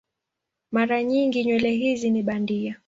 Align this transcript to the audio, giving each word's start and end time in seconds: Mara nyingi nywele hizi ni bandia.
Mara 0.71 1.03
nyingi 1.03 1.43
nywele 1.45 1.71
hizi 1.71 2.09
ni 2.09 2.23
bandia. 2.23 2.77